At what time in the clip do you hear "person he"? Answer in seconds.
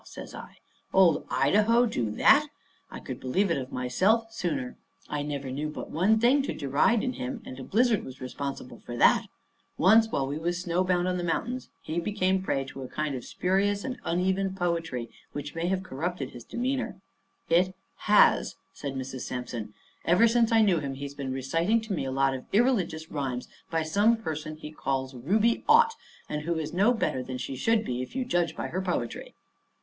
24.17-24.71